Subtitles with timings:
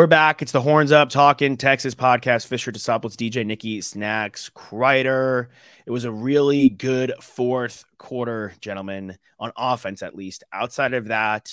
[0.00, 0.40] We're back.
[0.40, 2.46] It's the Horns Up Talking Texas podcast.
[2.46, 5.48] Fisher DeSopolis, DJ Nikki, Snacks, Kreider.
[5.84, 10.42] It was a really good fourth quarter, gentlemen, on offense at least.
[10.54, 11.52] Outside of that,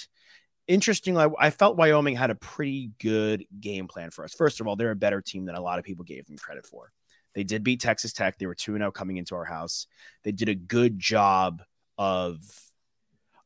[0.66, 4.34] interestingly, I, I felt Wyoming had a pretty good game plan for us.
[4.34, 6.66] First of all, they're a better team than a lot of people gave them credit
[6.66, 6.94] for.
[7.36, 8.38] They did beat Texas Tech.
[8.38, 9.88] They were 2 0 coming into our house.
[10.24, 11.64] They did a good job
[11.98, 12.40] of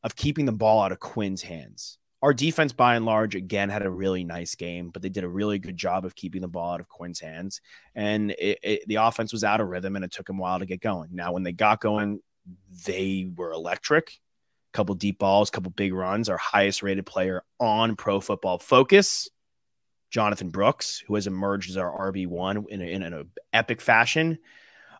[0.04, 3.82] of keeping the ball out of Quinn's hands our defense, by and large, again had
[3.82, 6.74] a really nice game, but they did a really good job of keeping the ball
[6.74, 7.60] out of Quinn's hands.
[7.96, 10.60] And it, it, the offense was out of rhythm, and it took them a while
[10.60, 11.10] to get going.
[11.12, 12.20] Now, when they got going,
[12.86, 14.20] they were electric.
[14.72, 16.28] A couple deep balls, a couple big runs.
[16.28, 19.28] Our highest rated player on Pro Football Focus,
[20.10, 24.38] Jonathan Brooks, who has emerged as our RB one in, in an epic fashion.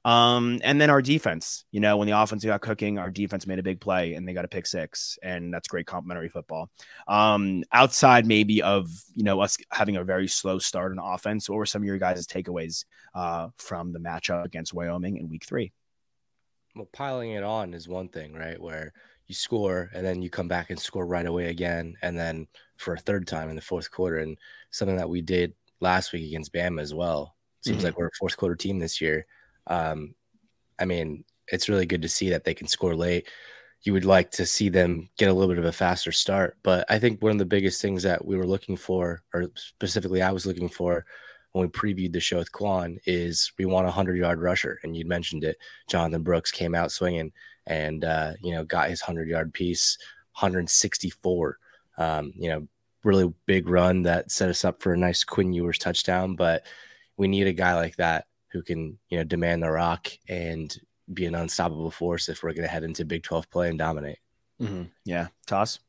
[0.04, 3.60] Um, and then our defense, you know, when the offense got cooking, our defense made
[3.60, 6.70] a big play and they got a pick six, and that's great complementary football.
[7.06, 11.56] Um, outside maybe of you know us having a very slow start in offense, what
[11.56, 15.72] were some of your guys' takeaways uh, from the matchup against Wyoming in Week Three?
[16.74, 18.60] Well, piling it on is one thing, right?
[18.60, 18.92] Where
[19.28, 22.94] you score and then you come back and score right away again, and then for
[22.94, 24.36] a third time in the fourth quarter, and
[24.72, 27.36] something that we did last week against Bama as well.
[27.60, 27.86] Seems mm-hmm.
[27.86, 29.26] like we're a fourth quarter team this year.
[29.66, 30.14] Um,
[30.78, 33.28] I mean, it's really good to see that they can score late.
[33.82, 36.56] You would like to see them get a little bit of a faster start.
[36.62, 40.22] But I think one of the biggest things that we were looking for, or specifically
[40.22, 41.04] I was looking for
[41.52, 44.78] when we previewed the show with Quan, is we want a 100 yard rusher.
[44.82, 45.56] And you'd mentioned it.
[45.90, 47.32] Jonathan Brooks came out swinging
[47.66, 49.98] and, uh, you know, got his 100 yard piece,
[50.38, 51.58] 164.
[51.98, 52.66] Um, you know,
[53.04, 56.36] really big run that set us up for a nice Quinn Ewers touchdown.
[56.36, 56.64] But
[57.16, 60.76] we need a guy like that who can you know demand the rock and
[61.12, 64.18] be an unstoppable force if we're going to head into Big 12 play and dominate.
[64.60, 64.84] Mm-hmm.
[65.04, 65.80] Yeah, toss.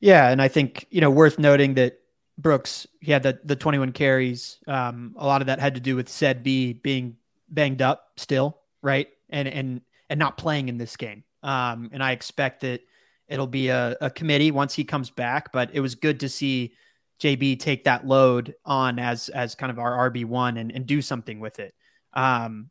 [0.00, 1.98] Yeah, and I think you know worth noting that
[2.38, 4.58] Brooks he had the the 21 carries.
[4.66, 7.16] Um, a lot of that had to do with said B being
[7.48, 11.24] banged up still, right, and and and not playing in this game.
[11.42, 12.82] Um, and I expect that
[13.28, 15.52] it'll be a, a committee once he comes back.
[15.52, 16.74] But it was good to see
[17.20, 21.02] JB take that load on as as kind of our RB one and, and do
[21.02, 21.74] something with it.
[22.12, 22.70] Um,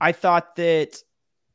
[0.00, 0.98] I thought that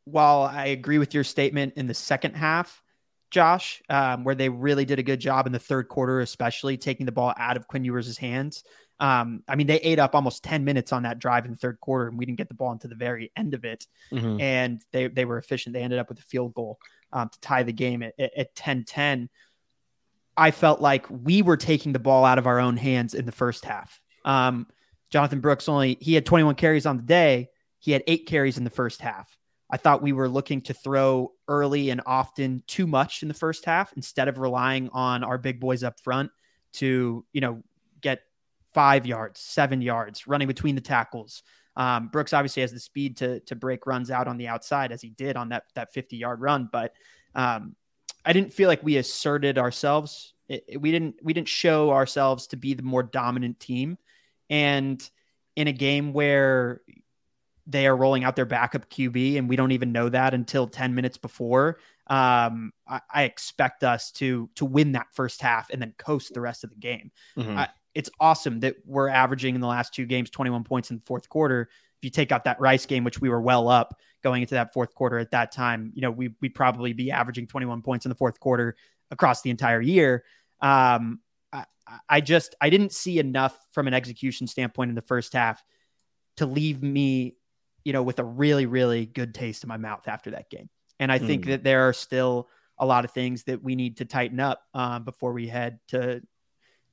[0.05, 2.81] while I agree with your statement in the second half,
[3.29, 7.05] Josh, um, where they really did a good job in the third quarter, especially taking
[7.05, 8.63] the ball out of Quinn Ewers' hands.
[8.99, 11.79] Um, I mean, they ate up almost 10 minutes on that drive in the third
[11.79, 13.85] quarter, and we didn't get the ball into the very end of it.
[14.11, 14.39] Mm-hmm.
[14.41, 15.73] And they, they were efficient.
[15.73, 16.79] They ended up with a field goal
[17.11, 19.29] um, to tie the game at, at 10 10.
[20.37, 23.31] I felt like we were taking the ball out of our own hands in the
[23.31, 23.99] first half.
[24.23, 24.67] Um,
[25.09, 27.49] Jonathan Brooks only he had 21 carries on the day.
[27.79, 29.35] He had eight carries in the first half.
[29.69, 33.65] I thought we were looking to throw early and often too much in the first
[33.65, 36.31] half instead of relying on our big boys up front
[36.73, 37.63] to, you know,
[38.01, 38.21] get
[38.73, 41.43] five yards, seven yards, running between the tackles.
[41.75, 45.01] Um, Brooks obviously has the speed to to break runs out on the outside as
[45.01, 46.93] he did on that that 50 yard run, but
[47.35, 47.75] um,
[48.25, 50.33] I didn't feel like we asserted ourselves.
[50.47, 53.97] It, it, we didn't we didn't show ourselves to be the more dominant team.
[54.49, 55.07] And
[55.55, 56.81] in a game where
[57.65, 60.95] they are rolling out their backup QB and we don't even know that until 10
[60.95, 65.93] minutes before, um, I, I, expect us to to win that first half and then
[65.97, 67.11] coast the rest of the game.
[67.37, 67.57] Mm-hmm.
[67.57, 71.03] I, it's awesome that we're averaging in the last two games 21 points in the
[71.05, 71.67] fourth quarter
[71.99, 74.73] if you take out that Rice game, which we were well up going into that
[74.73, 78.09] fourth quarter at that time, you know, we we'd probably be averaging 21 points in
[78.09, 78.75] the fourth quarter
[79.11, 80.23] across the entire year.
[80.61, 81.19] Um,
[81.51, 81.65] I,
[82.07, 85.63] I just I didn't see enough from an execution standpoint in the first half
[86.37, 87.35] to leave me,
[87.83, 90.69] you know, with a really really good taste in my mouth after that game.
[90.99, 91.51] And I think hmm.
[91.51, 92.49] that there are still
[92.79, 96.21] a lot of things that we need to tighten up um, before we head to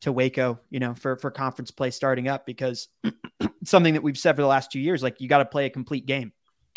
[0.04, 2.88] to Waco, you know, for for conference play starting up because
[3.64, 5.70] something that we've said for the last two years, like you got to play a
[5.70, 6.32] complete game.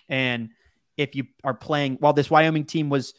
[0.10, 0.50] And
[0.96, 3.14] if you are playing, while this Wyoming team was,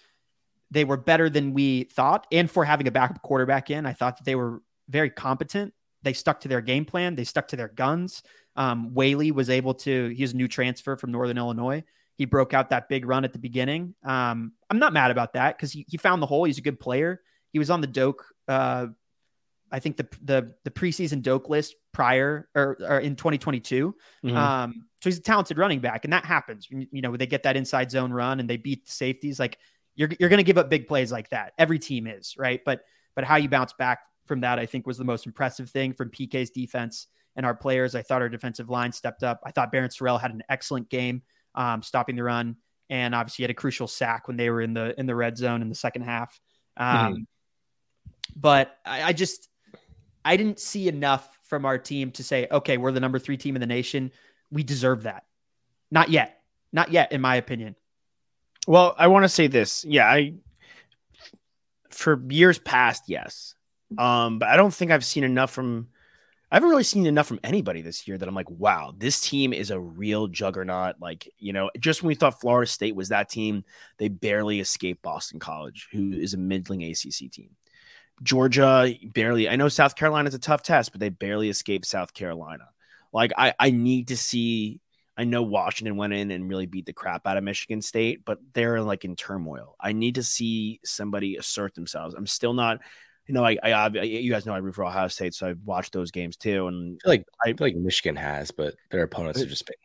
[0.71, 4.17] they were better than we thought, and for having a backup quarterback in, I thought
[4.17, 5.75] that they were very competent.
[6.03, 7.15] They stuck to their game plan.
[7.15, 8.23] They stuck to their guns.
[8.57, 10.09] Um, Whaley was able to.
[10.09, 11.85] He's a new transfer from Northern Illinois.
[12.17, 13.95] he broke out that big run at the beginning.
[14.05, 16.45] Um, I'm not mad about that because he, he found the hole.
[16.45, 17.21] He's a good player.
[17.53, 18.87] He was on the Doak, uh,
[19.71, 23.95] I think the the the preseason Doak list prior or, or in 2022.
[24.25, 24.37] Mm-hmm.
[24.37, 26.69] Um, so he's a talented running back, and that happens.
[26.71, 29.39] You know, they get that inside zone run and they beat the safeties.
[29.39, 29.59] Like
[29.95, 31.53] you're you're going to give up big plays like that.
[31.59, 32.83] Every team is right, but
[33.15, 36.11] but how you bounce back from that, I think, was the most impressive thing from
[36.11, 37.95] PK's defense and our players.
[37.95, 39.41] I thought our defensive line stepped up.
[39.45, 41.23] I thought Barryn Sorrell had an excellent game,
[41.55, 42.57] um, stopping the run,
[42.91, 45.63] and obviously had a crucial sack when they were in the in the red zone
[45.63, 46.39] in the second half.
[46.77, 47.23] Um, mm-hmm.
[48.37, 49.49] But I, I just
[50.25, 53.57] I didn't see enough from our team to say, okay, we're the number three team
[53.57, 54.13] in the nation.
[54.51, 55.25] We deserve that.
[55.91, 56.41] Not yet.
[56.73, 57.77] Not yet, in my opinion.
[58.67, 59.85] Well, I want to say this.
[59.85, 60.35] Yeah, I
[61.91, 63.55] for years past, yes.
[63.97, 65.89] Um, but I don't think I've seen enough from
[66.51, 69.53] I haven't really seen enough from anybody this year that I'm like, wow, this team
[69.53, 70.97] is a real juggernaut.
[70.99, 73.65] Like, you know, just when we thought Florida State was that team,
[73.99, 77.51] they barely escaped Boston College, who is a middling ACC team.
[78.23, 79.49] Georgia barely.
[79.49, 82.69] I know South Carolina is a tough test, but they barely escaped South Carolina.
[83.13, 84.81] Like I, I need to see.
[85.17, 88.39] I know Washington went in and really beat the crap out of Michigan State, but
[88.53, 89.75] they're like in turmoil.
[89.81, 92.15] I need to see somebody assert themselves.
[92.15, 92.81] I'm still not.
[93.27, 95.61] You know, I, I, I you guys know I root for Ohio State, so I've
[95.65, 96.69] watched those games too.
[96.69, 99.77] And I feel like I feel like Michigan has, but their opponents are just big.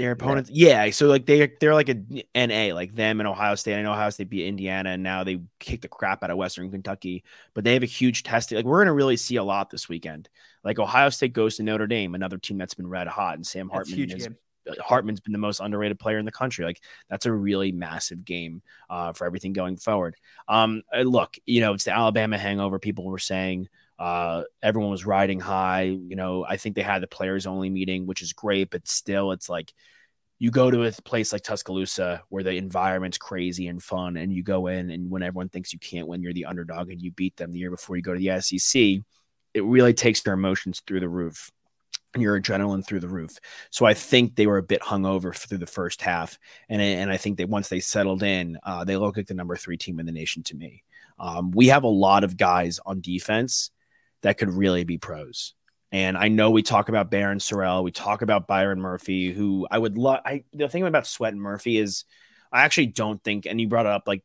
[0.00, 0.84] Their opponents, yeah.
[0.84, 0.90] yeah.
[0.90, 1.94] So like they they're like a
[2.34, 3.76] NA, like them and Ohio State.
[3.76, 6.70] I know Ohio State beat Indiana, and now they kick the crap out of Western
[6.70, 7.24] Kentucky.
[7.54, 8.52] But they have a huge test.
[8.52, 10.28] Like we're gonna really see a lot this weekend.
[10.64, 13.68] Like Ohio State goes to Notre Dame, another team that's been red hot, and Sam
[13.68, 14.28] Hartman is,
[14.78, 16.64] Hartman's been the most underrated player in the country.
[16.64, 20.16] Like that's a really massive game uh, for everything going forward.
[20.48, 22.78] Um, uh, look, you know, it's the Alabama hangover.
[22.78, 23.68] People were saying.
[24.00, 25.82] Uh, everyone was riding high.
[25.82, 29.30] You know, I think they had the players only meeting, which is great, but still,
[29.32, 29.74] it's like
[30.38, 34.42] you go to a place like Tuscaloosa where the environment's crazy and fun, and you
[34.42, 37.36] go in, and when everyone thinks you can't win, you're the underdog and you beat
[37.36, 39.04] them the year before you go to the SEC.
[39.52, 41.50] It really takes their emotions through the roof
[42.14, 43.36] and your adrenaline through the roof.
[43.70, 46.38] So I think they were a bit hungover through the first half,
[46.70, 49.56] and and I think that once they settled in, uh, they look like the number
[49.56, 50.84] three team in the nation to me.
[51.18, 53.70] Um, we have a lot of guys on defense
[54.22, 55.54] that could really be pros.
[55.92, 59.78] And I know we talk about Barryn Sorrell, we talk about Byron Murphy, who I
[59.78, 60.20] would love.
[60.24, 62.04] I the thing about Sweat and Murphy is,
[62.52, 64.22] I actually don't think, and you brought it up like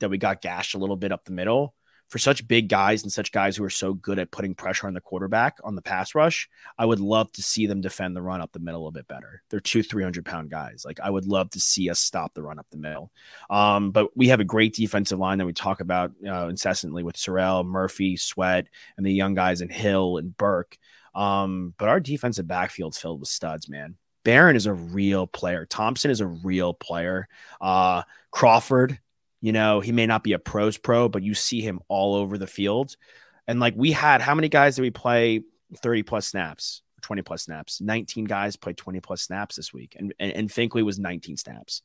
[0.00, 1.74] that we got gashed a little bit up the middle
[2.08, 4.94] for such big guys and such guys who are so good at putting pressure on
[4.94, 6.48] the quarterback on the pass rush,
[6.78, 9.42] I would love to see them defend the run up the middle a bit better.
[9.50, 10.84] They're two 300 pound guys.
[10.84, 13.10] Like I would love to see us stop the run up the middle.
[13.50, 17.16] Um, but we have a great defensive line that we talk about uh, incessantly with
[17.16, 20.78] Sorrell, Murphy, Sweat, and the young guys in Hill and Burke.
[21.14, 23.96] Um, but our defensive backfield's filled with studs, man.
[24.22, 25.66] Barron is a real player.
[25.66, 27.28] Thompson is a real player.
[27.60, 28.98] Uh, Crawford
[29.40, 32.38] you know, he may not be a pros pro, but you see him all over
[32.38, 32.96] the field.
[33.46, 35.42] And like we had, how many guys did we play
[35.76, 37.80] 30 plus snaps, 20 plus snaps?
[37.80, 39.94] 19 guys played 20 plus snaps this week.
[39.98, 41.82] And, and, and Finkley was 19 snaps.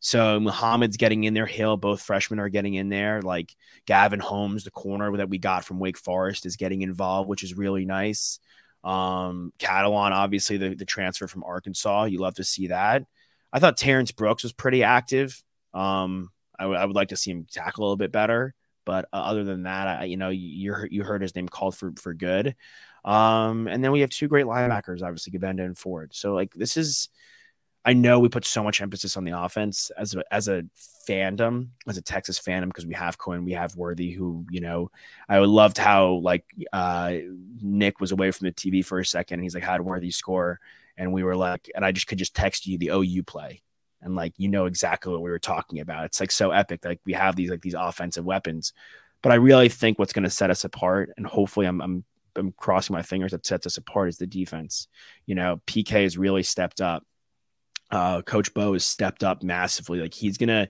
[0.00, 1.46] So Muhammad's getting in there.
[1.46, 3.22] Hill, both freshmen are getting in there.
[3.22, 3.54] Like
[3.86, 7.56] Gavin Holmes, the corner that we got from Wake Forest, is getting involved, which is
[7.56, 8.40] really nice.
[8.82, 12.04] Um, Catalon, obviously the, the transfer from Arkansas.
[12.04, 13.04] You love to see that.
[13.52, 15.40] I thought Terrence Brooks was pretty active.
[15.72, 18.54] Um, I, w- I would like to see him tackle a little bit better.
[18.84, 21.92] But uh, other than that, I, you know, you you heard his name called for
[21.96, 22.56] for good.
[23.04, 26.14] Um, and then we have two great linebackers, obviously Gbenda and Ford.
[26.14, 27.08] So like this is,
[27.84, 30.62] I know we put so much emphasis on the offense as a, as a
[31.08, 34.90] fandom, as a Texas fandom, because we have Cohen, we have Worthy, who you know,
[35.28, 37.14] I loved how like uh,
[37.60, 39.34] Nick was away from the TV for a second.
[39.34, 40.60] And he's like, "How did Worthy score?"
[40.96, 43.62] And we were like, and I just could just text you the OU play
[44.02, 46.04] and like you know exactly what we were talking about.
[46.04, 46.84] It's like so epic.
[46.84, 48.72] Like we have these like these offensive weapons,
[49.22, 52.04] but I really think what's going to set us apart, and hopefully I'm I'm
[52.36, 54.88] I'm crossing my fingers that sets us apart is the defense.
[55.26, 57.04] You know, PK has really stepped up.
[57.90, 60.00] Uh, Coach Bo has stepped up massively.
[60.00, 60.68] Like he's gonna.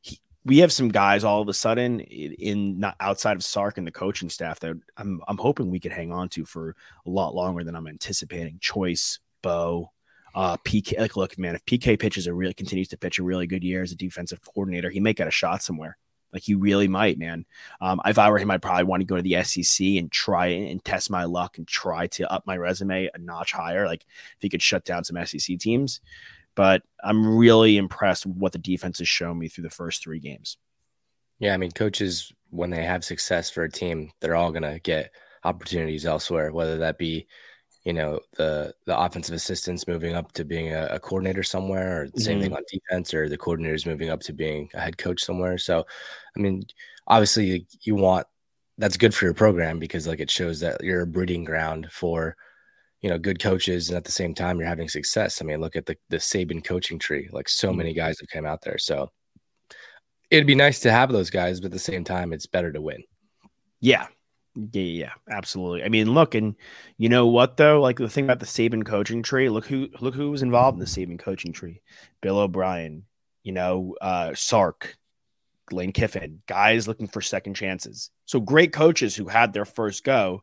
[0.00, 3.78] He, we have some guys all of a sudden in, in not outside of Sark
[3.78, 6.74] and the coaching staff that I'm I'm hoping we could hang on to for
[7.06, 8.58] a lot longer than I'm anticipating.
[8.60, 9.92] Choate, Bo,
[10.34, 13.46] uh, PK, like, look, man, if PK pitches a really continues to pitch a really
[13.46, 15.98] good year as a defensive coordinator, he may get a shot somewhere.
[16.32, 17.44] Like he really might, man.
[17.80, 20.46] Um, if I were him, I'd probably want to go to the SEC and try
[20.46, 23.86] and test my luck and try to up my resume a notch higher.
[23.86, 26.00] Like if he could shut down some SEC teams.
[26.54, 30.20] But I'm really impressed with what the defense has shown me through the first three
[30.20, 30.58] games.
[31.38, 35.12] Yeah, I mean, coaches when they have success for a team, they're all gonna get
[35.44, 37.26] opportunities elsewhere, whether that be
[37.84, 42.08] you know the the offensive assistants moving up to being a, a coordinator somewhere or
[42.10, 45.22] the same thing on defense or the coordinators moving up to being a head coach
[45.22, 45.58] somewhere.
[45.58, 45.84] So
[46.36, 46.62] i mean
[47.08, 48.26] obviously you want
[48.78, 52.36] that's good for your program because like it shows that you're a breeding ground for
[53.00, 55.42] you know good coaches and at the same time you're having success.
[55.42, 57.76] I mean look at the the saban coaching tree like so Mhm.
[57.78, 58.78] many guys have come out there.
[58.78, 59.10] So
[60.30, 62.80] it'd be nice to have those guys but at the same time it's better to
[62.80, 63.02] win.
[63.80, 64.06] Yeah.
[64.54, 65.82] Yeah, yeah, absolutely.
[65.82, 66.56] I mean, look, and
[66.98, 67.80] you know what though?
[67.80, 70.80] Like the thing about the Saban coaching tree, look who look who was involved in
[70.80, 71.80] the Saban coaching tree.
[72.20, 73.04] Bill O'Brien,
[73.44, 74.98] you know, uh Sark,
[75.72, 78.10] Lane Kiffin, guys looking for second chances.
[78.26, 80.42] So great coaches who had their first go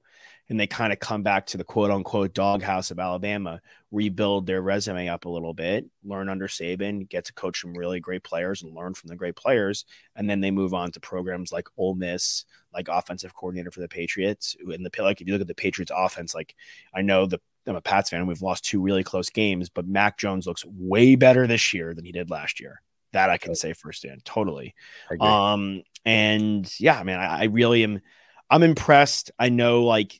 [0.49, 4.61] and they kind of come back to the quote unquote doghouse of Alabama, rebuild their
[4.61, 8.63] resume up a little bit, learn under Saban, get to coach some really great players
[8.63, 9.85] and learn from the great players.
[10.15, 13.87] And then they move on to programs like Ole Miss, like offensive coordinator for the
[13.87, 14.55] Patriots.
[14.59, 16.55] In the like, if you look at the Patriots offense, like
[16.93, 18.25] I know the I'm a Pats fan.
[18.25, 22.05] We've lost two really close games, but Mac Jones looks way better this year than
[22.05, 22.81] he did last year.
[23.11, 24.75] That I can say firsthand, totally.
[25.19, 28.01] Um, and yeah, man, I, I really am.
[28.49, 29.31] I'm impressed.
[29.37, 30.19] I know, like,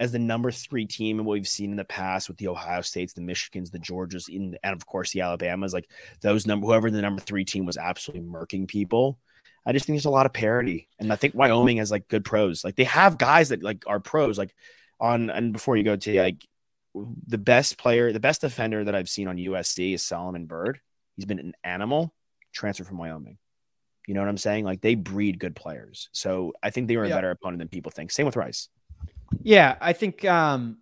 [0.00, 2.80] as the number three team and what we've seen in the past with the Ohio
[2.80, 5.88] States, the Michigans, the Georgias, in, and of course the Alabamas, like
[6.22, 9.18] those number whoever the number three team was absolutely murking people.
[9.66, 12.24] I just think there's a lot of parity, and I think Wyoming has like good
[12.24, 12.64] pros.
[12.64, 14.38] Like they have guys that like are pros.
[14.38, 14.54] Like
[14.98, 16.46] on and before you go to like
[17.26, 20.80] the best player, the best defender that I've seen on USC is Solomon Byrd.
[21.16, 22.14] He's been an animal
[22.54, 23.36] transfer from Wyoming.
[24.06, 24.64] You know what I'm saying?
[24.64, 26.08] Like they breed good players.
[26.12, 27.16] So I think they were a Yeah.
[27.16, 28.10] better opponent than people think.
[28.10, 28.68] Same with Rice.
[29.42, 30.78] Yeah, I think um,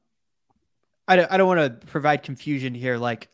[1.06, 2.96] I don't, I don't want to provide confusion here.
[2.96, 3.28] Like,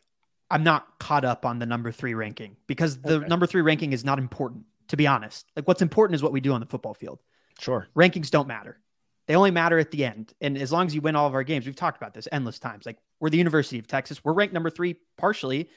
[0.50, 3.28] I'm not caught up on the number three ranking because the Okay.
[3.28, 5.50] number three ranking is not important, to be honest.
[5.56, 7.20] Like, what's important is what we do on the football field.
[7.58, 7.88] Sure.
[7.96, 8.78] Rankings don't matter.
[9.26, 10.34] They only matter at the end.
[10.40, 12.58] And as long as you win all of our games, we've talked about this endless
[12.58, 12.84] times.
[12.84, 14.22] Like, we're the University of Texas.
[14.22, 15.70] We're ranked number three, partially,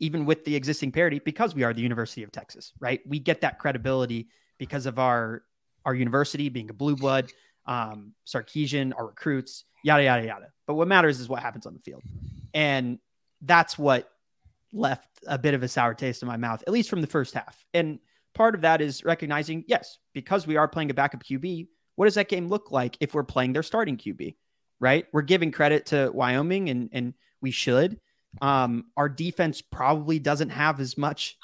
[0.00, 3.00] even with the existing parity, because we are the University of Texas, right?
[3.06, 4.28] We get that credibility
[4.58, 5.42] because of our
[5.86, 7.32] our university being a blue blood,
[7.70, 10.46] um, Sarkisian, our recruits, yada yada yada.
[10.66, 12.02] But what matters is what happens on the field,
[12.52, 12.98] and
[13.40, 14.10] that's what
[14.72, 17.34] left a bit of a sour taste in my mouth, at least from the first
[17.34, 17.64] half.
[17.72, 18.00] And
[18.34, 22.14] part of that is recognizing, yes, because we are playing a backup QB, what does
[22.16, 24.34] that game look like if we're playing their starting QB?
[24.80, 25.06] Right?
[25.12, 28.00] We're giving credit to Wyoming, and and we should.
[28.42, 31.36] Um, our defense probably doesn't have as much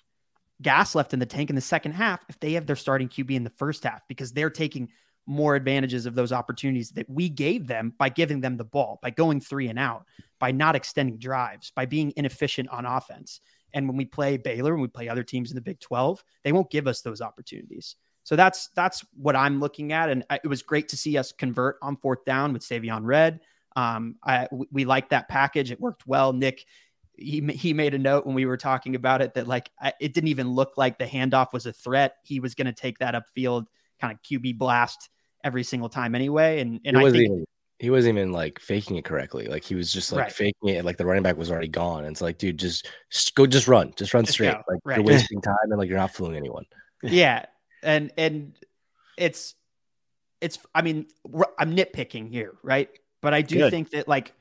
[0.62, 3.32] gas left in the tank in the second half if they have their starting QB
[3.32, 4.88] in the first half because they're taking
[5.26, 9.10] more advantages of those opportunities that we gave them by giving them the ball, by
[9.10, 10.04] going three and out,
[10.38, 13.40] by not extending drives, by being inefficient on offense.
[13.74, 16.52] And when we play Baylor and we play other teams in the Big 12, they
[16.52, 17.96] won't give us those opportunities.
[18.22, 21.30] So that's that's what I'm looking at, and I- it was great to see us
[21.30, 23.40] convert on fourth down with Savion Red.
[23.76, 26.32] Um, I, we, we liked that package; it worked well.
[26.32, 26.64] Nick
[27.16, 30.12] he he made a note when we were talking about it that like I, it
[30.12, 32.16] didn't even look like the handoff was a threat.
[32.24, 33.66] He was going to take that upfield
[34.00, 35.08] kind of QB blast
[35.46, 36.60] every single time anyway.
[36.60, 37.44] And and he I wasn't think even
[37.78, 39.46] he wasn't even like faking it correctly.
[39.46, 40.32] Like he was just like Right.
[40.32, 40.84] faking it.
[40.84, 42.04] Like the running back was already gone.
[42.04, 44.52] And it's like, dude, just, just go, just run, just run Just straight.
[44.52, 44.62] go.
[44.68, 44.96] Like Right.
[44.96, 46.64] you're wasting time and like you're not fooling anyone.
[47.02, 47.44] yeah,
[47.82, 48.58] and and
[49.16, 49.54] it's
[50.40, 51.06] it's I mean
[51.58, 52.88] I'm nitpicking here, right?
[53.22, 53.70] But I do Good.
[53.70, 54.32] think that like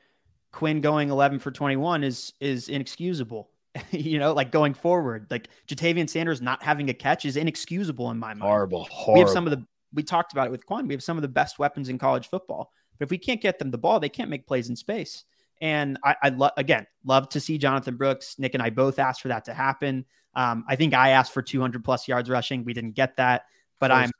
[0.51, 3.49] Quinn going 11 for 21 is is inexcusable.
[3.91, 8.17] you know, like going forward, like Ja'Tavion Sanders not having a catch is inexcusable in
[8.17, 8.41] my mind.
[8.43, 8.85] Horrible.
[8.89, 9.13] Horrible.
[9.15, 10.87] We have some of the we talked about it with Quan.
[10.87, 12.71] We have some of the best weapons in college football.
[12.99, 15.23] But if we can't get them the ball, they can't make plays in space.
[15.61, 18.35] And I, I love again, love to see Jonathan Brooks.
[18.37, 20.05] Nick and I both asked for that to happen.
[20.35, 22.65] Um, I think I asked for 200 plus yards rushing.
[22.65, 23.45] We didn't get that,
[23.79, 24.03] but Close.
[24.03, 24.11] I'm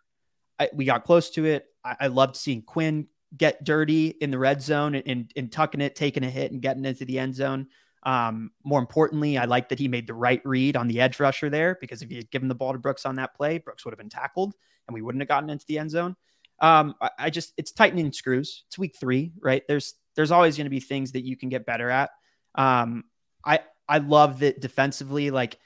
[0.60, 1.65] I, we got close to it.
[1.84, 5.82] I, I loved seeing Quinn get dirty in the red zone and, and, and tucking
[5.82, 7.67] it, taking a hit, and getting into the end zone.
[8.03, 11.50] Um, more importantly, I like that he made the right read on the edge rusher
[11.50, 13.91] there because if he had given the ball to Brooks on that play, Brooks would
[13.91, 14.53] have been tackled
[14.88, 16.15] and we wouldn't have gotten into the end zone.
[16.60, 18.63] Um, I, I just it's tightening screws.
[18.68, 19.63] It's week three, right?
[19.68, 22.10] There's there's always going to be things that you can get better at.
[22.56, 23.04] Um,
[23.46, 25.58] I I love that defensively, like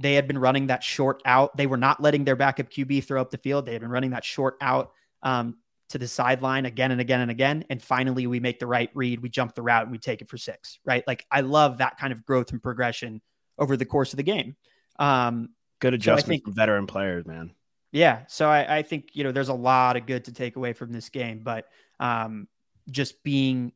[0.00, 1.56] they had been running that short out.
[1.56, 3.66] They were not letting their backup QB throw up the field.
[3.66, 5.58] They had been running that short out um,
[5.90, 7.64] to the sideline again and again and again.
[7.68, 9.20] And finally, we make the right read.
[9.20, 11.04] We jump the route and we take it for six, right?
[11.06, 13.20] Like I love that kind of growth and progression
[13.58, 14.56] over the course of the game.
[14.98, 15.50] Um,
[15.80, 17.52] Good adjustment think- for veteran players, man.
[17.92, 18.20] Yeah.
[18.28, 20.92] So I, I think, you know, there's a lot of good to take away from
[20.92, 21.66] this game, but
[21.98, 22.48] um,
[22.90, 23.72] just being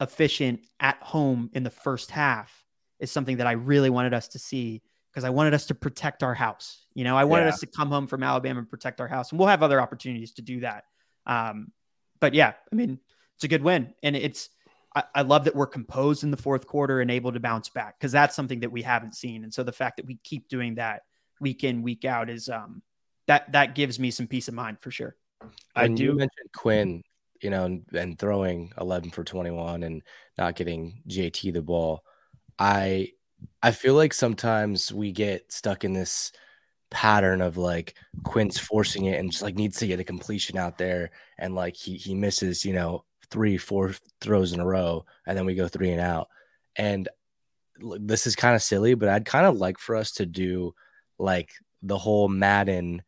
[0.00, 2.52] efficient at home in the first half
[2.98, 6.22] is something that I really wanted us to see because I wanted us to protect
[6.22, 6.86] our house.
[6.94, 7.50] You know, I wanted Yeah.
[7.50, 10.32] us to come home from Alabama and protect our house, and we'll have other opportunities
[10.34, 10.84] to do that.
[11.26, 11.72] Um,
[12.20, 12.98] but yeah, I mean,
[13.34, 14.48] it's a good win, and it's
[14.94, 17.98] I, I love that we're composed in the fourth quarter and able to bounce back
[17.98, 19.42] because that's something that we haven't seen.
[19.44, 21.02] And so the fact that we keep doing that
[21.40, 22.82] week in, week out is um
[23.32, 25.16] that that gives me some peace of mind for sure.
[25.74, 27.02] I do mention Quinn,
[27.40, 30.02] you know, and, and throwing 11 for 21 and
[30.36, 32.04] not getting JT the ball.
[32.58, 33.12] I
[33.62, 36.32] I feel like sometimes we get stuck in this
[36.90, 40.76] pattern of like Quinn's forcing it and just like needs to get a completion out
[40.76, 45.38] there and like he he misses, you know, three, four throws in a row, and
[45.38, 46.28] then we go three and out.
[46.76, 47.08] And
[47.80, 50.74] this is kind of silly, but I'd kind of like for us to do
[51.18, 51.50] like
[51.82, 53.02] the whole Madden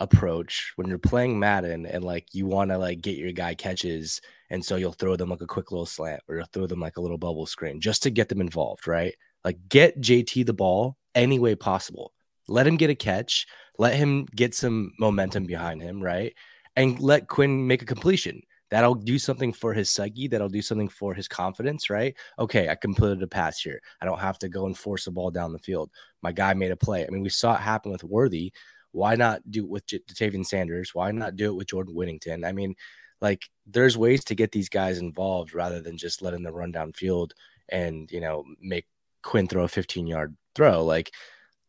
[0.00, 4.20] approach when you're playing Madden and like you want to like get your guy catches
[4.48, 6.96] and so you'll throw them like a quick little slant or you'll throw them like
[6.96, 9.14] a little bubble screen just to get them involved, right?
[9.44, 12.12] Like get JT the ball any way possible.
[12.48, 13.46] Let him get a catch,
[13.78, 16.34] let him get some momentum behind him, right?
[16.76, 18.42] And let Quinn make a completion.
[18.70, 20.28] That'll do something for his psyche.
[20.28, 22.16] That'll do something for his confidence right?
[22.38, 23.80] Okay i completed a pass here.
[24.00, 25.90] I don't have to go and force the ball down the field.
[26.22, 27.04] My guy made a play.
[27.06, 28.52] I mean we saw it happen with worthy
[28.92, 30.94] why not do it with J- Ja'Tavion Sanders?
[30.94, 32.44] Why not do it with Jordan Whittington?
[32.44, 32.74] I mean
[33.20, 36.92] like there's ways to get these guys involved rather than just letting them run down
[36.92, 37.34] field
[37.68, 38.86] and you know make
[39.22, 40.84] quinn throw a 15 yard throw.
[40.84, 41.12] Like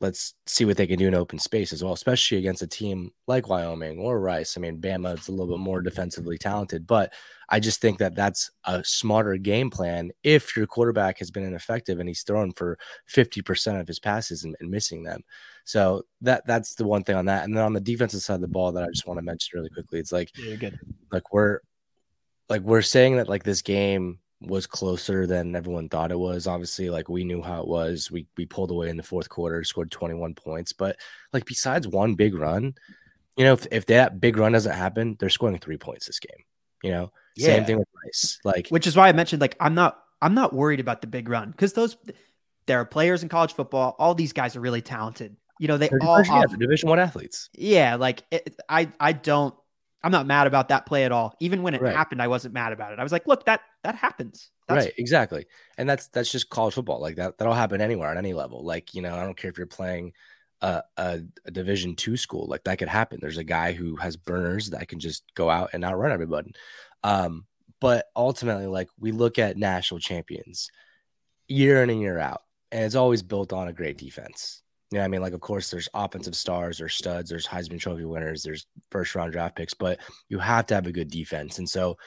[0.01, 3.11] let's see what they can do in open space as well, especially against a team
[3.27, 4.57] like Wyoming or Rice.
[4.57, 7.13] I mean, Bama is a little bit more defensively talented, but
[7.49, 11.99] I just think that that's a smarter game plan if your quarterback has been ineffective
[11.99, 12.79] and he's thrown for
[13.13, 15.21] 50% of his passes and, and missing them.
[15.65, 17.43] So that that's the one thing on that.
[17.43, 19.59] And then on the defensive side of the ball that I just want to mention
[19.59, 20.71] really quickly, it's like, yeah,
[21.11, 21.59] like we're
[22.49, 26.47] like we're saying that like this game was closer than everyone thought it was.
[26.47, 28.09] Obviously, like we knew how it was.
[28.11, 30.73] We we pulled away in the fourth quarter, scored 21 points.
[30.73, 30.97] But
[31.31, 32.73] like besides one big run,
[33.37, 36.43] you know, if, if that big run doesn't happen, they're scoring three points this game.
[36.83, 37.47] You know, yeah.
[37.47, 38.39] same thing with Rice.
[38.43, 41.29] Like which is why I mentioned like I'm not I'm not worried about the big
[41.29, 41.95] run because those
[42.65, 43.95] there are players in college football.
[43.99, 45.35] All these guys are really talented.
[45.59, 47.49] You know, they all division, yeah, division one athletes.
[47.53, 49.53] Yeah, like it, I I don't
[50.03, 51.35] I'm not mad about that play at all.
[51.39, 51.95] Even when it right.
[51.95, 52.99] happened, I wasn't mad about it.
[52.99, 54.49] I was like, look, that that happens.
[54.67, 55.45] That's- right, exactly.
[55.77, 56.99] And that's that's just college football.
[56.99, 58.65] Like that that'll happen anywhere at any level.
[58.65, 60.13] Like, you know, I don't care if you're playing
[60.61, 63.19] a, a, a division two school, like that could happen.
[63.21, 66.53] There's a guy who has burners that can just go out and outrun everybody.
[67.03, 67.45] Um,
[67.79, 70.69] but ultimately, like we look at national champions
[71.47, 74.61] year in and year out, and it's always built on a great defense.
[74.91, 78.43] Yeah, I mean, like, of course, there's offensive stars, there's studs, there's Heisman Trophy winners,
[78.43, 81.59] there's first round draft picks, but you have to have a good defense.
[81.59, 81.97] And so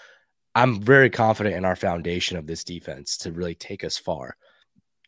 [0.55, 4.37] I'm very confident in our foundation of this defense to really take us far,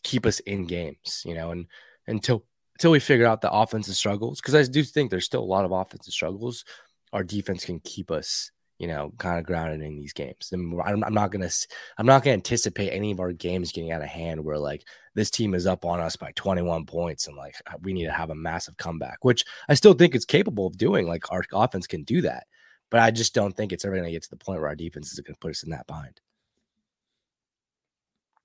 [0.03, 1.67] keep us in games, you know, and
[2.07, 2.45] until
[2.77, 5.65] until we figure out the offensive struggles, because I do think there's still a lot
[5.65, 6.65] of offensive struggles,
[7.12, 10.51] our defense can keep us you know, kind of grounded in these games.
[10.53, 11.49] And I'm, I'm not gonna,
[11.97, 14.85] I'm not gonna anticipate any of our games getting out of hand where like
[15.16, 18.12] this team is up on us by 21 points and like uh, we need to
[18.12, 21.09] have a massive comeback, which I still think it's capable of doing.
[21.09, 22.46] Like our offense can do that,
[22.90, 25.12] but I just don't think it's ever gonna get to the point where our defense
[25.12, 26.20] is gonna put us in that bind.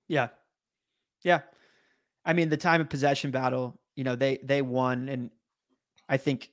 [0.08, 0.28] Yeah,
[1.22, 1.40] yeah.
[2.24, 5.30] I mean, the time of possession battle, you know, they they won, and
[6.08, 6.50] I think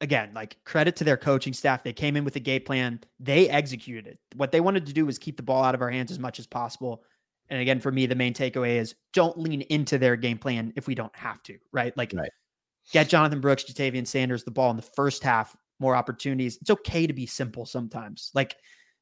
[0.00, 1.82] again, like credit to their coaching staff.
[1.82, 3.00] They came in with a game plan.
[3.20, 4.06] They executed.
[4.06, 4.18] It.
[4.36, 6.38] What they wanted to do was keep the ball out of our hands as much
[6.38, 7.02] as possible.
[7.50, 10.86] And again, for me, the main takeaway is don't lean into their game plan if
[10.86, 11.96] we don't have to, right?
[11.96, 12.30] Like right.
[12.92, 16.56] get Jonathan Brooks, Ja'Tavion Sanders the ball in the first half, more opportunities.
[16.60, 18.30] It's okay to be simple sometimes.
[18.34, 18.56] Like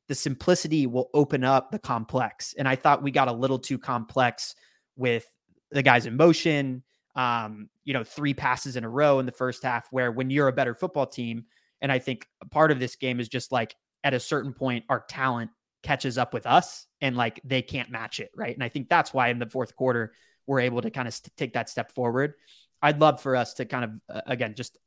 [0.08, 2.54] the simplicity will open up the complex.
[2.58, 4.54] And I thought we got a little too complex
[4.96, 5.24] with
[5.70, 6.82] the guys in motion,
[7.14, 10.48] um, you know, three passes in a row in the first half, where when you're
[10.48, 11.44] a better football team,
[11.80, 13.74] and I think part of this game is just like
[14.04, 15.50] at a certain point, our talent
[15.82, 18.30] catches up with us and like they can't match it.
[18.36, 18.54] Right.
[18.54, 20.12] And I think that's why in the fourth quarter,
[20.46, 22.34] we're able to kind of st- take that step forward.
[22.80, 24.78] I'd love for us to kind of, uh, again, just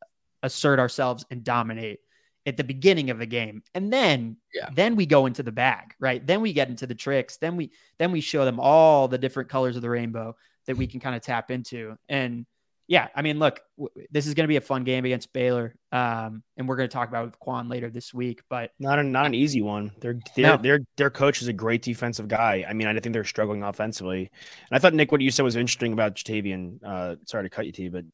[0.43, 1.99] assert ourselves and dominate
[2.45, 4.69] at the beginning of the game and then yeah.
[4.75, 7.71] then we go into the bag right then we get into the tricks then we
[7.97, 11.15] then we show them all the different colors of the rainbow that we can kind
[11.15, 11.97] of tap into.
[12.09, 12.45] And
[12.87, 15.75] yeah, I mean, look, w- this is going to be a fun game against Baylor,
[15.91, 18.43] um, and we're going to talk about it with Quan later this week.
[18.49, 19.91] But not a, not an easy one.
[19.99, 20.57] Their their no.
[20.57, 22.63] their their coach is a great defensive guy.
[22.67, 24.29] I mean, I think they're struggling offensively.
[24.69, 26.79] And I thought Nick, what you said was interesting about Ja'Tavion.
[26.83, 28.05] Uh, sorry to cut you, T, but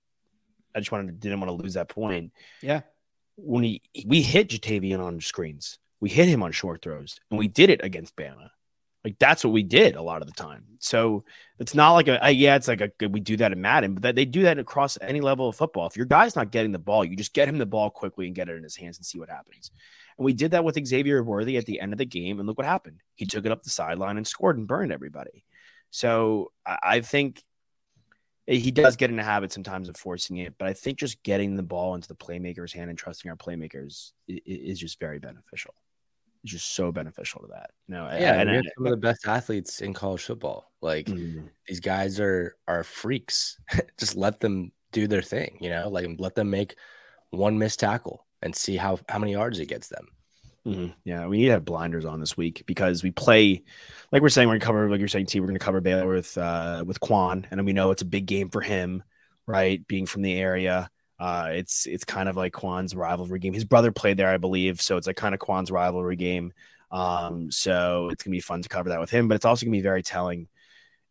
[0.74, 2.32] I just wanted to, didn't want to lose that point.
[2.62, 2.82] Yeah,
[3.36, 7.50] when he we hit Ja'Tavion on screens, we hit him on short throws, and we
[7.50, 8.50] did it against Bama.
[9.04, 10.64] Like that's what we did a lot of the time.
[10.80, 11.24] So
[11.60, 14.16] it's not like a, yeah, it's like a we do that in Madden, but that
[14.16, 15.88] they do that across any level of football.
[15.88, 18.36] If your guy's not getting the ball, you just get him the ball quickly and
[18.36, 19.72] get it in his hands and see what happens.
[20.18, 22.58] And we did that with Xavier Worthy at the end of the game, and look
[22.58, 23.02] what happened.
[23.16, 25.46] He took it up the sideline and scored and burned everybody.
[25.90, 27.44] So I think
[28.48, 31.56] he does get in a habit sometimes of forcing it, but I think just getting
[31.56, 35.91] the ball into the playmaker's hand and trusting our playmakers is just very beneficial is
[36.46, 37.72] just so beneficial to that.
[37.88, 40.72] You know, yeah, and, and some of the best athletes in college football.
[40.82, 41.48] Like mm-hmm.
[41.68, 43.58] these guys are are freaks.
[44.00, 45.58] just let them do their thing.
[45.62, 46.76] You know, like let them make
[47.30, 50.08] one missed tackle and see how how many yards it gets them.
[50.66, 50.92] Mm-hmm.
[51.06, 53.64] Yeah, we need to have blinders on this week because we play,
[54.12, 56.38] like we're saying, we're gonna cover, like you're saying, T, we're gonna cover Baylor with
[56.38, 59.04] uh, with Quan, and we know it's a big game for him,
[59.48, 59.86] right?
[59.88, 60.90] Being from the area,
[61.22, 63.54] uh, it's it's kind of like Quan's rivalry game.
[63.54, 66.52] His brother played there, I believe, so it's like kind of Quan's rivalry game.
[66.90, 69.78] Um, so it's gonna be fun to cover that with him, but it's also gonna
[69.78, 70.48] be very telling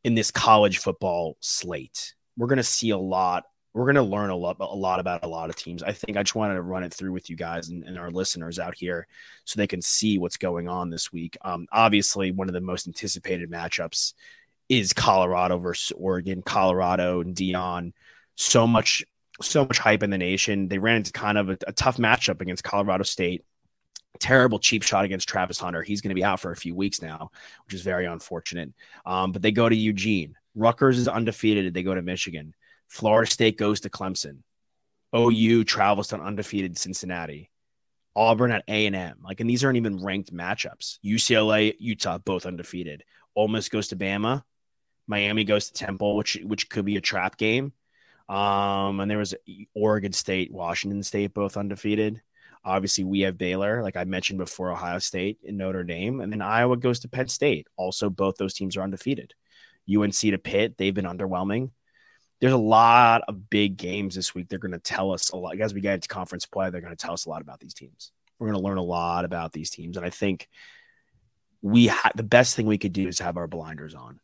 [0.02, 2.14] in this college football slate.
[2.36, 3.44] We're gonna see a lot.
[3.72, 5.80] We're gonna learn a lot, a lot about a lot of teams.
[5.84, 8.10] I think I just wanted to run it through with you guys and, and our
[8.10, 9.06] listeners out here,
[9.44, 11.38] so they can see what's going on this week.
[11.42, 14.14] Um, obviously, one of the most anticipated matchups
[14.68, 16.42] is Colorado versus Oregon.
[16.42, 17.92] Colorado and Deion.
[18.34, 19.04] so much
[19.42, 20.68] so much hype in the nation.
[20.68, 23.44] They ran into kind of a, a tough matchup against Colorado State.
[24.18, 25.82] Terrible cheap shot against Travis Hunter.
[25.82, 27.30] He's going to be out for a few weeks now,
[27.64, 28.72] which is very unfortunate.
[29.06, 30.36] Um, but they go to Eugene.
[30.54, 31.72] Rutgers is undefeated.
[31.72, 32.54] They go to Michigan.
[32.88, 34.38] Florida State goes to Clemson.
[35.16, 37.50] OU travels to undefeated Cincinnati.
[38.16, 39.18] Auburn at A and M.
[39.22, 40.98] Like, and these aren't even ranked matchups.
[41.04, 43.04] UCLA, Utah, both undefeated.
[43.36, 44.42] Ole Miss goes to Bama.
[45.06, 47.72] Miami goes to Temple, which which could be a trap game.
[48.30, 49.34] Um, and there was
[49.74, 52.22] Oregon State, Washington State, both undefeated.
[52.64, 56.40] Obviously, we have Baylor, like I mentioned before, Ohio State and Notre Dame, and then
[56.40, 57.66] Iowa goes to Penn State.
[57.76, 59.34] Also, both those teams are undefeated.
[59.92, 61.70] UNC to Pitt, they've been underwhelming.
[62.40, 64.48] There's a lot of big games this week.
[64.48, 65.58] They're going to tell us a lot.
[65.60, 67.74] As we get into conference play, they're going to tell us a lot about these
[67.74, 68.12] teams.
[68.38, 70.48] We're going to learn a lot about these teams, and I think
[71.62, 74.20] we ha- the best thing we could do is have our blinders on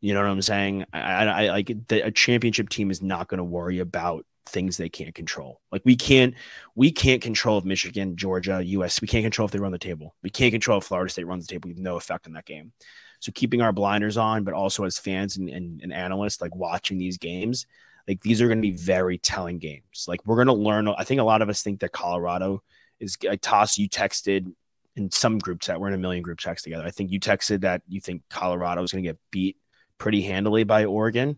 [0.00, 0.84] you know what I'm saying?
[0.92, 4.76] I, I, I like the, a championship team is not going to worry about things
[4.76, 5.60] they can't control.
[5.72, 6.34] Like we can't,
[6.74, 9.00] we can't control if Michigan, Georgia, US.
[9.00, 10.14] We can't control if they run the table.
[10.22, 11.68] We can't control if Florida State runs the table.
[11.68, 12.72] We have no effect on that game.
[13.20, 16.98] So keeping our blinders on, but also as fans and, and, and analysts, like watching
[16.98, 17.66] these games,
[18.06, 20.04] like these are going to be very telling games.
[20.06, 20.88] Like we're going to learn.
[20.88, 22.62] I think a lot of us think that Colorado
[23.00, 23.16] is.
[23.28, 24.52] I toss you texted
[24.94, 25.80] in some group chat.
[25.80, 26.84] We're in a million group chats together.
[26.84, 29.56] I think you texted that you think Colorado is going to get beat
[29.98, 31.36] pretty handily by Oregon.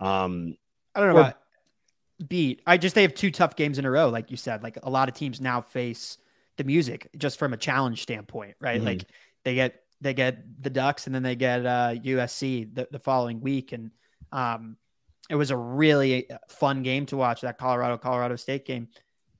[0.00, 0.56] Um,
[0.94, 1.38] I don't know or, about
[2.26, 2.62] beat.
[2.66, 4.62] I just they have two tough games in a row, like you said.
[4.62, 6.18] Like a lot of teams now face
[6.56, 8.78] the music just from a challenge standpoint, right?
[8.78, 8.86] Mm-hmm.
[8.86, 9.04] Like
[9.44, 13.40] they get they get the Ducks and then they get uh, USC the, the following
[13.40, 13.90] week, and
[14.32, 14.76] um,
[15.28, 18.88] it was a really fun game to watch that Colorado Colorado State game.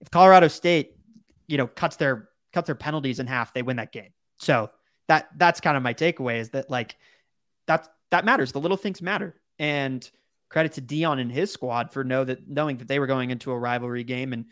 [0.00, 0.96] If Colorado State,
[1.46, 4.10] you know, cuts their cuts their penalties in half, they win that game.
[4.38, 4.70] So
[5.08, 6.96] that that's kind of my takeaway is that like
[7.66, 8.52] that's that matters.
[8.52, 9.34] The little things matter.
[9.58, 10.08] And
[10.48, 13.50] credit to Deion and his squad for know that knowing that they were going into
[13.50, 14.46] a rivalry game and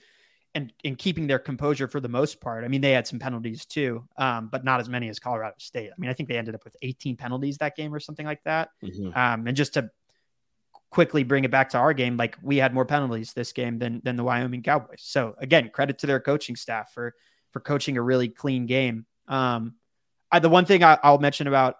[0.54, 2.64] and and keeping their composure for the most part.
[2.64, 5.90] I mean, they had some penalties too, um, but not as many as Colorado State.
[5.90, 8.42] I mean, I think they ended up with 18 penalties that game or something like
[8.44, 8.70] that.
[8.82, 9.18] Mm-hmm.
[9.18, 9.90] Um, and just to
[10.90, 14.00] quickly bring it back to our game, like we had more penalties this game than
[14.04, 15.00] than the Wyoming Cowboys.
[15.00, 17.14] So again, credit to their coaching staff for
[17.52, 19.06] for coaching a really clean game.
[19.26, 19.74] Um,
[20.30, 21.76] I, the one thing I, I'll mention about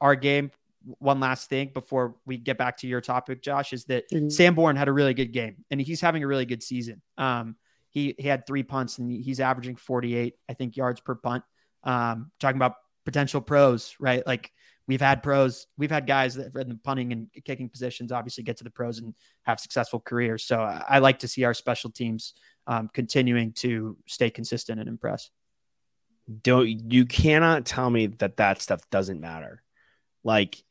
[0.00, 0.50] our game
[0.82, 4.28] one last thing before we get back to your topic, Josh, is that mm-hmm.
[4.28, 7.02] Sanborn had a really good game and he's having a really good season.
[7.18, 7.56] Um,
[7.90, 11.44] he, he had three punts and he's averaging 48, I think, yards per punt.
[11.82, 14.26] Um, talking about potential pros, right?
[14.26, 14.52] Like
[14.86, 18.58] we've had pros, we've had guys that in the punting and kicking positions obviously get
[18.58, 20.44] to the pros and have successful careers.
[20.44, 22.34] So I, I like to see our special teams
[22.66, 25.30] um, continuing to stay consistent and impress.
[26.42, 29.62] Don't you cannot tell me that that stuff doesn't matter.
[30.22, 30.62] Like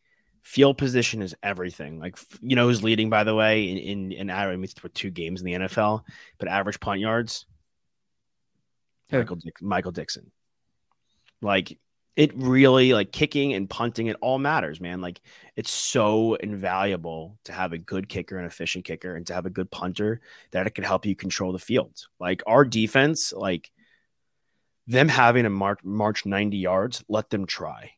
[0.49, 1.99] field position is everything.
[1.99, 5.11] Like you know who's leading by the way in in, in I mean, with two
[5.11, 6.01] games in the NFL,
[6.39, 7.45] but average punt yards.
[9.11, 10.31] Michael Dick, Michael Dickson.
[11.39, 11.77] Like
[12.15, 15.01] it really like kicking and punting it all matters, man.
[15.01, 15.21] Like
[15.55, 19.51] it's so invaluable to have a good kicker, and efficient kicker, and to have a
[19.51, 22.07] good punter that it can help you control the field.
[22.19, 23.69] Like our defense, like
[24.87, 27.91] them having a march march 90 yards, let them try.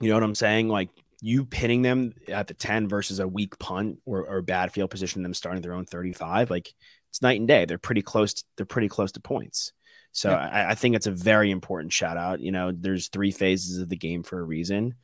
[0.00, 0.68] You know what I'm saying?
[0.68, 0.90] Like
[1.24, 5.22] you pinning them at the 10 versus a weak punt or, or bad field position,
[5.22, 6.70] them starting their own 35, like
[7.08, 7.64] it's night and day.
[7.64, 8.34] They're pretty close.
[8.34, 9.72] To, they're pretty close to points.
[10.12, 10.50] So Yeah.
[10.52, 12.40] I, I think it's a very important shout out.
[12.40, 14.96] You know, there's three phases of the game for a reason.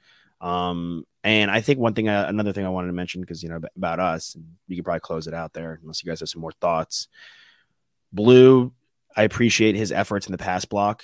[0.43, 3.49] Um, and I think one thing, uh, another thing I wanted to mention, because, you
[3.49, 6.29] know, about us, and you could probably close it out there unless you guys have
[6.29, 7.09] some more thoughts.
[8.13, 8.75] Blue,
[9.17, 11.03] I appreciate his efforts in the pass block,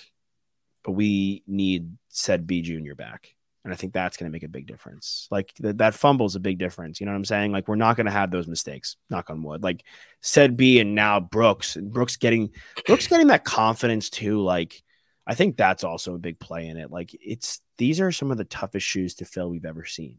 [0.84, 3.35] but we need said B Junior back.
[3.66, 5.26] And I think that's going to make a big difference.
[5.28, 7.00] Like th- that fumble is a big difference.
[7.00, 7.50] You know what I'm saying?
[7.50, 8.96] Like we're not going to have those mistakes.
[9.10, 9.64] Knock on wood.
[9.64, 9.84] Like
[10.22, 12.50] said B and now Brooks and Brooks getting
[12.86, 14.40] Brooks getting that confidence too.
[14.40, 14.80] Like
[15.26, 16.92] I think that's also a big play in it.
[16.92, 20.18] Like it's these are some of the toughest shoes to fill we've ever seen.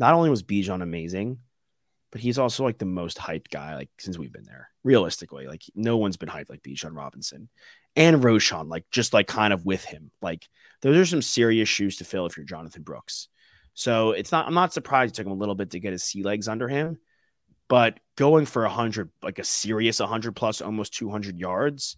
[0.00, 1.38] Not only was Bijan amazing,
[2.10, 4.70] but he's also like the most hyped guy like since we've been there.
[4.82, 7.48] Realistically, like no one's been hyped like Bijan Robinson
[7.96, 10.10] and Roschon, like just like kind of with him.
[10.22, 10.46] Like
[10.82, 13.28] those are some serious shoes to fill if you're Jonathan Brooks.
[13.74, 14.46] So it's not.
[14.46, 16.68] I'm not surprised it took him a little bit to get his sea legs under
[16.68, 16.98] him,
[17.68, 21.96] but going for a hundred, like a serious 100 plus, almost 200 yards,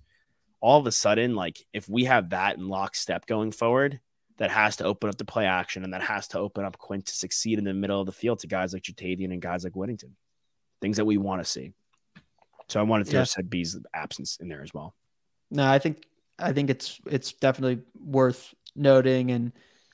[0.61, 4.01] all of a sudden, like if we have that in lockstep going forward,
[4.39, 7.07] that has to open up the play action and that has to open up Quint
[7.07, 9.75] to succeed in the middle of the field to guys like Ja'Tavion and guys like
[9.75, 10.17] Whittington,
[10.81, 11.73] things that we want to see.
[12.69, 13.25] So I wanted to Yeah.
[13.25, 14.95] Said B's absence in there as well.
[15.51, 16.05] No, I think
[16.39, 19.53] I think it's it's definitely worth noting, and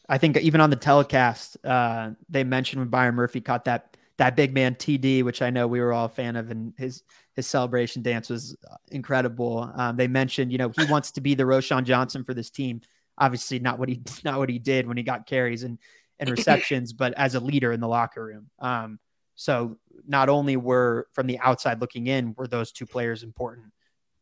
[0.09, 4.37] I think even on the telecast, uh, they mentioned when Byron Murphy caught that that
[4.37, 7.03] big man TD, which I know we were all a fan of, and his
[7.35, 8.57] his celebration dance was
[8.90, 9.71] incredible.
[9.75, 12.81] Um, they mentioned, you know, he wants to be the Roschon Johnson for this team.
[13.19, 15.79] Obviously, not what he not what he did when he got carries and
[16.19, 18.51] and receptions, but as a leader in the locker room.
[18.61, 18.99] Um,
[19.35, 23.73] so not only were from the outside looking in were those two players important,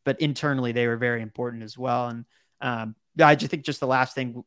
[0.05, 2.09] but internally they were very important as well.
[2.09, 2.25] And
[2.61, 4.45] um, I just think just the last thing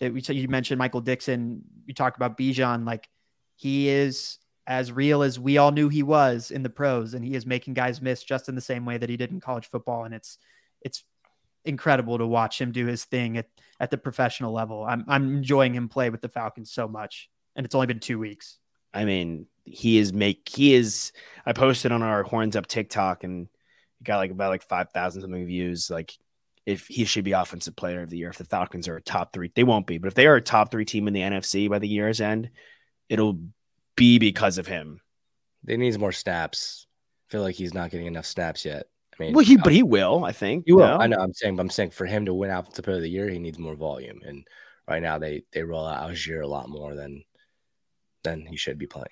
[0.00, 3.08] that we you mentioned, Michael Dickson, you talked about Bijan, like
[3.56, 7.34] he is as real as we all knew he was in the pros, and he
[7.34, 10.04] is making guys miss just in the same way that he did in college football.
[10.04, 10.38] And it's
[10.82, 11.04] it's
[11.64, 13.46] incredible to watch him do his thing at,
[13.80, 14.84] at the professional level.
[14.84, 18.18] I'm I'm enjoying him play with the Falcons so much, and it's only been two
[18.18, 18.58] weeks.
[18.94, 21.12] I mean, he is make he is.
[21.44, 23.48] I posted on our horns up TikTok and
[23.98, 25.90] he got like about like five thousand something views.
[25.90, 26.12] Like,
[26.66, 29.32] if he should be offensive player of the year, if the Falcons are a top
[29.32, 31.68] three, they won't be, but if they are a top three team in the NFC
[31.68, 32.50] by the year's end,
[33.08, 33.38] it'll
[33.96, 35.00] be because of him.
[35.64, 36.86] They needs more snaps.
[37.28, 38.86] I feel like he's not getting enough snaps yet.
[39.18, 40.24] I mean, Well, he but uh, he will.
[40.24, 40.86] I think He will.
[40.86, 40.98] no?
[40.98, 41.16] I know.
[41.18, 43.38] I'm saying, but I'm saying for him to win Offensive Player of the Year, he
[43.40, 44.20] needs more volume.
[44.24, 44.46] And
[44.88, 47.24] right now, they they roll out Allgeier a lot more than
[48.22, 49.06] than he should be playing.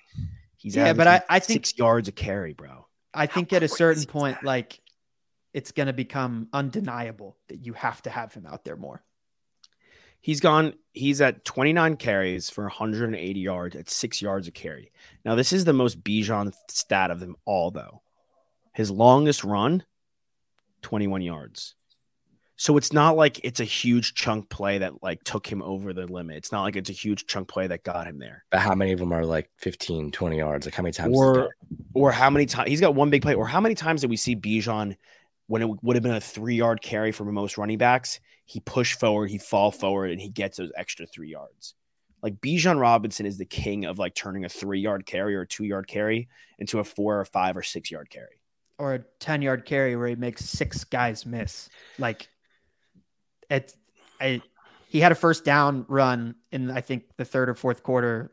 [0.57, 2.86] He's Yeah, but I- I think- six yards a carry, bro.
[3.17, 4.79] I think at a certain point, like
[5.53, 9.03] it's going to become undeniable that you have to have him out there more.
[10.21, 10.73] He's gone.
[10.93, 14.91] He's at 29 carries for 180 yards at six yards a carry.
[15.23, 18.01] Now, this is the most Bijan stat of them all, though.
[18.73, 19.83] His longest run,
[20.81, 21.75] 21 yards.
[22.59, 26.07] So it's not like it's a huge chunk play that like took him over the
[26.07, 26.37] limit.
[26.37, 28.45] It's not like it's a huge chunk play that got him there.
[28.49, 30.65] But how many of them are like 15, 20 yards?
[30.65, 31.15] Like how many times?
[31.15, 31.55] Or
[31.93, 34.17] or how many times he's got one big play, or how many times did we
[34.17, 34.97] see Bijan
[35.45, 38.19] when it would have been a three yard carry for most running backs?
[38.45, 41.75] He push forward, he fall forward, and he gets those extra three yards.
[42.23, 45.47] Like Bijan Robinson is the king of like turning a three yard carry or a
[45.47, 48.41] two yard carry into a four or five or six yard carry.
[48.79, 51.69] Or a 10 yard carry where he makes six guys miss.
[51.97, 52.29] Like
[53.49, 53.73] it,
[54.19, 54.41] I,
[54.87, 58.31] he had a first down run in, I think, the third or fourth quarter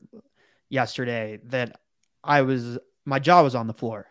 [0.69, 1.81] yesterday that
[2.23, 4.07] I was, my jaw was on the floor.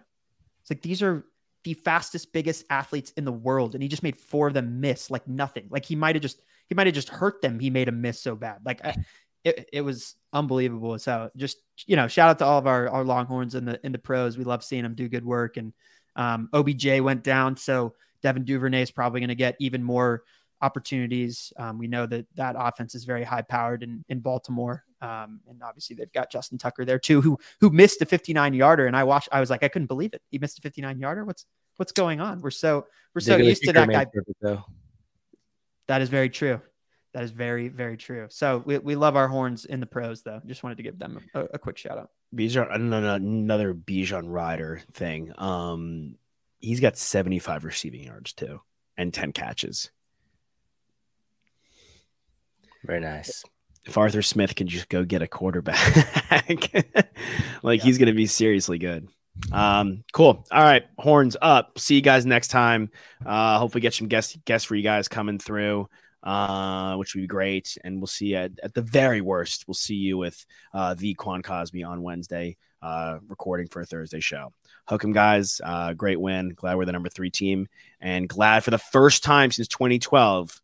[0.61, 1.25] It's like these are
[1.63, 3.73] the fastest, biggest athletes in the world.
[3.73, 5.67] And he just made four of them miss like nothing.
[5.69, 7.59] Like he might have just, he might have just hurt them.
[7.59, 8.59] He made them miss so bad.
[8.65, 8.97] Like I,
[9.43, 10.97] it, it was unbelievable.
[10.99, 13.91] So just, you know, shout out to all of our, our Longhorns in the, in
[13.91, 14.37] the pros.
[14.37, 15.57] We love seeing them do good work.
[15.57, 15.73] And
[16.15, 17.57] um, OBJ went down.
[17.57, 20.23] So Devin Duvernay is probably going to get even more
[20.63, 21.51] opportunities.
[21.57, 24.83] Um, we know that that offense is very high powered in, in Baltimore.
[25.01, 28.87] Um, and obviously they've got Justin Tucker there too, who, who missed a 59 yarder.
[28.87, 30.21] And I watched, I was like, I couldn't believe it.
[30.31, 31.25] He missed a 59 yarder.
[31.25, 31.45] What's,
[31.75, 32.41] what's going on?
[32.41, 34.05] We're so, we're so used to that guy.
[34.05, 34.63] perfect, though.
[35.87, 36.61] That is very true.
[37.13, 38.27] That is very, very true.
[38.29, 40.41] So we, we love our horns in the pros though.
[40.45, 42.09] Just wanted to give them a, a quick shout out.
[42.33, 45.31] Bijan, another another Bijan Rider thing.
[45.37, 46.15] Um,
[46.59, 48.61] he's got 75 receiving yards too,
[48.97, 49.91] and 10 catches.
[52.85, 53.43] Very nice.
[53.85, 55.95] if Arthur Smith can just go get a quarterback,
[57.63, 57.83] like Yeah.
[57.83, 59.07] he's going to be seriously good.
[59.51, 60.45] Um, cool.
[60.51, 61.79] All right, horns up.
[61.79, 62.91] See you guys next time.
[63.25, 65.89] Uh, hopefully get some guests guests for you guys coming through,
[66.21, 67.75] uh, which would be great.
[67.83, 69.65] And we'll see you at, at the very worst.
[69.67, 74.19] We'll see you with uh, the Quan Cosby on Wednesday, uh, recording for a Thursday
[74.19, 74.53] show.
[74.87, 75.59] Hook 'em guys.
[75.63, 76.49] Uh, great win.
[76.55, 77.67] Glad we're the number three team,
[77.99, 80.61] and glad for the first time since 2012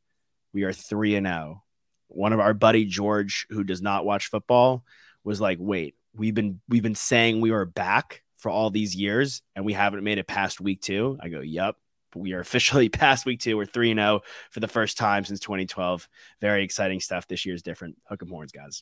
[0.53, 1.63] we are three and zero.
[2.09, 4.83] One of our buddy George, who does not watch football,
[5.23, 9.41] was like, "Wait, we've been we've been saying we were back for all these years,
[9.55, 11.17] and we haven't made it past week two.
[11.21, 11.75] I go, "Yep."
[12.15, 13.55] We are officially past week two.
[13.55, 16.09] We're 3 and 0 for the first time since 2012.
[16.41, 17.27] Very exciting stuff.
[17.27, 17.97] This year is different.
[18.05, 18.81] Hook 'em horns, guys.